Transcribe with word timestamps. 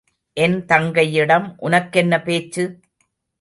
என் 0.37 0.55
தங்கையிடம் 0.65 1.45
உனக்கென்ன 1.57 2.21
பேச்சு? 2.23 2.65